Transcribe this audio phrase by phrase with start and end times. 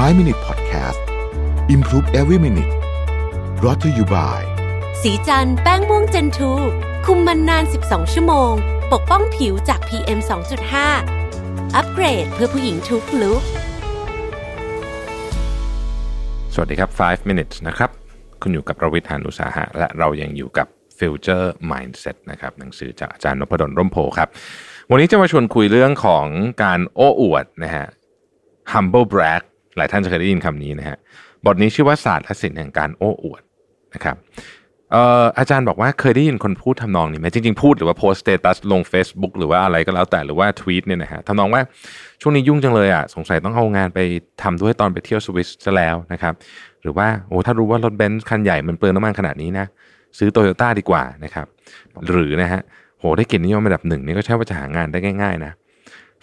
[0.00, 1.00] 5 Minute Podcast
[1.68, 2.72] Improve Every Minute
[3.60, 4.40] brought to you by
[5.02, 6.52] สีจันแป้งม่วงเจนทู
[7.06, 8.52] คุมมันนาน 12 ชั่วโมง
[8.92, 10.18] ปกป้องผิวจาก PM
[10.96, 13.42] 2.5 อัปเกรดเพื่อผู้หญิงทุกลุก
[16.54, 17.90] สวัสดีครับ 5 minutes นะครับ
[18.42, 20.66] คุณอยู่กับประวิทยานุสาหะ และเรายังอยู่กับ
[20.98, 24.28] Future Mindset นะครับหนังสือจากอาจารย์นพดลร่มโพครับ
[24.90, 26.26] วันนี้จะมาชวนคุยเรื่องของ
[26.62, 27.86] การโอ้อวดนะฮะ
[28.72, 29.42] humble brag
[29.76, 30.96] หลายท่านจะเคยได้ยินคำนี้นะฮะ
[31.46, 33.42] บทนี้ชื่อว่าศาสตร์และศิลป์แห่งการโอ้อวด
[33.94, 34.16] นะครับ
[34.92, 41.62] เอ่ออาจารย์บอกว่าเคยได้ยินคนพูดทำนองนี้ไหมจริงๆพูดหรือว่าโพสต์ status ลง Facebook หรือว่าอะไรก็แล้วแต่หรือว่าทวีตเนี่ยนะฮะทำนองว่า
[42.20, 43.98] ช่วงนี้ยุ่งจังเลยอะสงสัยต้องเอางานไป
[44.42, 46.34] ทำด้วยตอนไปเที่ยวสวิสซะแล้วนะครับ
[46.82, 49.66] หรือว่าโอ้ถ้ารู้ว่ารถเบนซ์คันใหญ่มันเปลืองน้ำมันขนาดนี้นะ
[50.18, 51.46] ซื้อโตโยต้าดีกว่านะครับ
[52.08, 52.60] หรือนะฮะ
[52.98, 55.52] โหได้เกียรตินิยมระดับหนึ่งนี่ก็ใช่ว่าจะหางานได้ง่ายๆนะ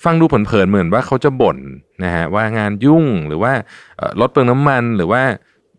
[0.04, 1.58] ฟังดูเผินๆเหมือนว่าเขาจะบ่น
[2.04, 3.52] นะฮะว่างานยุ่งหรือว่า
[4.22, 5.22] ลดเปลืองน้ำมันหรือว่า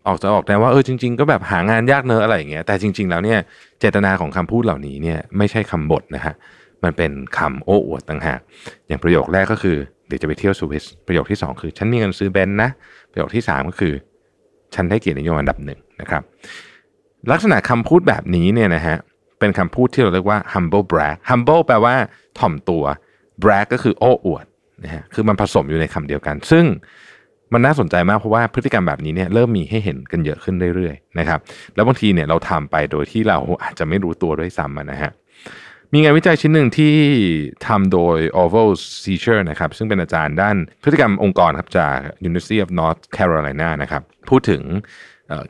[0.07, 3.39] ออกจะออกแต่ว่าเออจริง ๆ ก็แบบหางานยากเนอะอะไรอย่างเงี้ยแต่จริง ๆ แล้วเนี่ย
[3.79, 6.35] เจตนาของคำพูดเหล่านี้เนี่ยไม่ใช่คำบ่นนะฮะ
[6.83, 8.39] มันเป็นคำโอ้อวดต่างหาก
[8.87, 12.69] อย่างประโยคแรกก็คือเดี๋ยวจะไปเที่ยวสวิสประโยคที่สองคือ ฉันมีเงินซื้อเบนซ์นะ
[13.11, 13.93] ประโยคที่สามก็คือ
[14.75, 16.23] ฉันได้เกียรตินิยมอันดับหนึ่งนะครับ
[17.31, 18.97] ลักษณะคำพูดแบบนี้เนี่ยนะฮะ
[19.39, 21.95] เป็นคำพูดที่เราเรียกว่า humble brag humble แปลว่า
[22.39, 22.83] ถ่อมตัว
[23.43, 24.45] brag ก็คือโอ้อวด
[24.83, 26.65] นะฮะคือมันผสมอยู่ในคำเดียวกัน ซึ่ง
[27.53, 31.39] มันน่าสนใจมากเพราะว่าพฤติกรรมแบบนี้เนี่ยเริ่มมีให้เห็นกันเยอะขึ้นเรื่อยๆนะครับ
[31.75, 35.11] แล้วบางทีเนี่ยเราทำไปโดยที่เราอาจจะไม่รู้ตัวด้วยซ้ำนะฮะ
[35.93, 36.93] มีงานวิจัยชิ้นหนึ่งที่
[37.67, 38.69] ทำโดย Oval
[39.03, 41.95] s e a c h e r นะครับซึ่งเป็นอาจารย์ด้านพฤติกรรมองค์กรครับจาก
[42.27, 44.61] University of North Carolina นะครับพูดถึง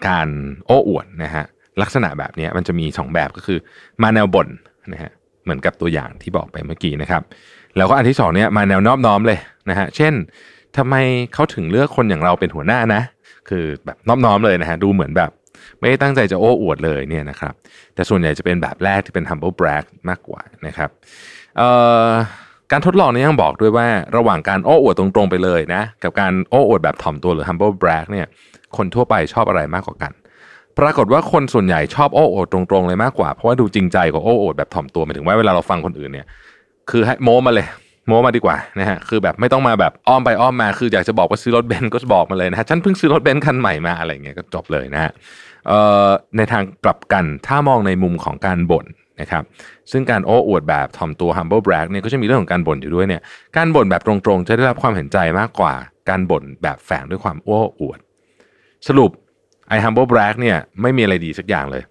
[0.08, 0.28] การ
[0.66, 1.46] โอ้อวดนะฮะ
[1.82, 3.60] ลักษณะแบบนี้มันจะมี 2 แบบก็คือ
[4.04, 4.48] มาแนวบ่น
[4.94, 5.12] นะฮะ
[5.44, 7.24] เหมือนกับตัวอย่างที่บอกไปเมื่อกี้นะครับ
[7.78, 9.40] แล้วก็อันที่สองเนี่ยมาแนวนอบน้อมเลย
[9.70, 10.14] นะฮะเช่น
[10.78, 10.96] ทำไม
[11.34, 13.02] เขาถึงเลือกคนอย่างเราเป็นหัวหน้านะ
[13.50, 15.32] คือแบบนอบน้อมเลยนะฮะดูเหมือนแบบ
[15.80, 17.54] ไม่ได้ตั้งใจจะโอ้อวดเลยเนี่ยนะครับ
[17.96, 20.90] แต่ส่วนใหญ่จะเป็นแบบแรกที่เป็น humble brag มากกว่านะครับ
[22.72, 28.28] การทดลองนี้ยังบอกด้วยว่าระหว่างการโอ้อวดตรงๆไปเลยนะ กับการโอ้อวดแบบถ่อมตัวหรือ humble brag เนี่ย
[28.78, 30.12] คนทั่วไปชอบอะไรมากกว่ากัน
[30.80, 36.28] ปรากฏว่าคนส่วนใหญ่ชอบโอ้อวดตรงๆเลยมากกว่า เพราะว่าดูจริงใจกว่าโอ้อวดแบบถ่อมตัวหมายถึงว่าเวลาเราฟังคนอื่นเนี่ย
[36.90, 37.68] คือให้โม้มาเลย
[38.08, 45.12] โม้มาดีกว่านะฮะคือแบบไม่ต้องมาแบบอ้อมไปอ้อมมา คืออยากจะบอกว่าซื้อรถเบนซ์ก็บอกมาเลยนะฮะฉันเพิ่งซื้อรถเบนซ์คันใหม่มาอะไรเงี้ยก็จบเลยนะฮะ
[45.68, 48.86] เอ่อในทางกลับกันถ้ามองในมุมของการบ่น
[49.22, 49.44] นะครับ
[49.92, 53.22] ซึ่งการโอ้อวดแบบถ่อมตัว humble brag เนี่ยก็จะมีเรื่องของการบ่นอยู่ด้วยเนี่ย
[53.58, 55.74] การบ่นแบบตรงๆ จะได้รับความเห็นใจมากกว่า
[56.10, 58.00] การบ่นแบบแฝงด้วยความโอ้อวด
[58.88, 59.12] สรุป
[59.72, 61.84] ไอ้ humble brag เนี่ยไม่มีอะไรดีสักอย่างเลย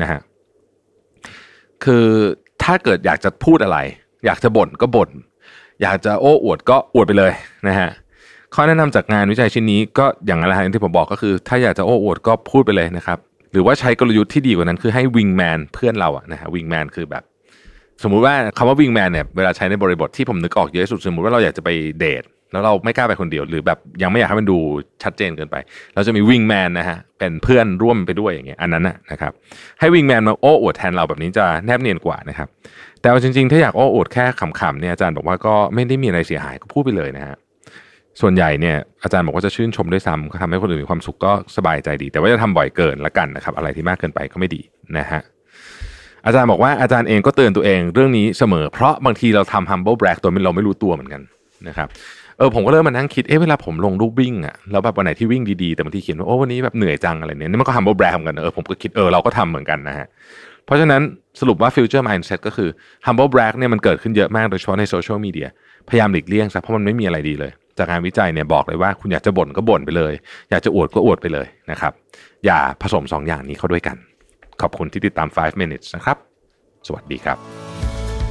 [0.00, 0.20] นะฮะ
[1.84, 2.06] คือ
[2.62, 3.78] ถ้าเกิดอยากจะพูดอะไร
[4.26, 5.10] อยากจะบ่นก็บ่น
[5.82, 7.32] อยากจะโอ้อวดก็อวดไปเลย
[7.68, 7.90] นะฮะ
[8.54, 13.18] ข้อแนะนำจากงานวิจัยชิ้นนี้ก็อย่างไรที่ผมบอกก็คือ ถ้าอยากจะโอ้อวดก็พูดไปเลยนะครับ
[13.52, 17.22] หรือว่าใช้กลยุทธ์ที่ดีกว่านั้นคือให้วิงแมนเพื่อนเราอะนะฮะวิงแมนคือแบบ
[18.02, 24.58] สมมุติว่าคำว่าวิงแมนเนี่ยเวลาใช้ในบริบทที่ผมนึกออกเยอะที่สุด สมมุติว่าเราอยากจะไปเดท แล้วเราไม่กล้าไปคนเดียว หรือแบบยังไม่อยากให้มันดู
[25.02, 25.56] ชัดเจนเกินไป
[25.94, 29.32] เราจะมีวิงแมนนะฮะเป็นเพื่อนร่วมไปด้วยอย่างเงี้ยอันนั้นนะนะครับ
[29.80, 32.48] ให้วิงแมนมาโอ้อวดแทนเราแบบนี้จะแนบเนียนกว่านะครับ
[33.00, 37.36] แต่จริงๆ ถ้าอยากโอ้อวดแค่ขำๆเนี่ยอาจารย์บอกว่าก็ไม่ได้มีอะไรเสียหายก็พูดไปเลยนะฮะ
[38.20, 44.60] ส่วนใหญ่เนี่ยอาจารย์บอกว่าจะชื่นชมด้วยซ้ำทำให้คนอื่นมีความสุขก็สบายใจดี แต่ว่าจะทำบ่อยเกินละกันนะครับ อะไรที่มากเกินไปก็ไม่ดี
[44.98, 45.20] นะฮะ
[46.26, 51.22] อาจารย์บอกว่าอาจารย์เองก็เตือนตัวเองเรื่องนี้เสมอ เพราะบางทีเราทำ humble brag ตัวเราไม่รู้ตัวเหมือนกัน
[51.68, 51.88] นะครับ
[52.38, 60.06] เออผมก็เริ่มมานั่งคิดเอ๊ะเวลาผมลงรูปวิ่งอะแล้วแบบวันไหนที่วิ่งดีๆ แต่บางทีเขียนว่าโอ้วันนี้แบบเหนื่อยจังอะไรเนี่ยนี่มันก็ humble brag เหมือนกันเออผมก็คิดเออเราก็ทำเหมือนกันนะฮะ
[60.64, 61.02] เพราะฉะนั้น
[61.40, 62.68] สรุปว่า future mindset ก็คือ
[63.06, 65.48] humble brag เนี่ยมันเกิดขึ้นเยอะมากโดยเฉพาะในโซเชียลมีเดีย
[65.88, 70.12] พยายามหลีกเลี่ยงซะเพราะมันไม่มีอะไรดีเลย จากงานวิจัยเนี่ยบอกเลยว่าคุณอยากจะบ่นก็บ่นไปเลย
[70.50, 71.92] อยากจะอวดก็อวดไปเลยนะครับ
[72.44, 73.96] อย่าผสม 2ออย่างนี้เข้าด้วยกัน
[74.60, 76.16] ขอบคุณที่ติดตาม 5 minutes นะครับ
[76.86, 77.38] สวัสดีครับ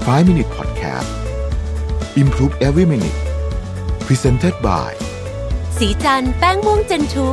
[0.07, 1.34] 5 Minute Podcast
[2.21, 3.19] Improve Every Minute
[4.07, 4.91] Presented by
[5.77, 7.29] สีจันแป้งม่วงเจนทู